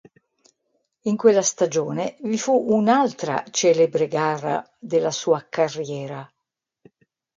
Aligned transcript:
In 1.01 1.15
quella 1.15 1.43
stagione 1.43 2.17
vi 2.21 2.39
fu 2.39 2.55
un'altra 2.73 3.43
celebre 3.51 4.07
gara 4.07 4.67
della 4.79 5.11
sua 5.11 5.45
carriera. 5.47 6.27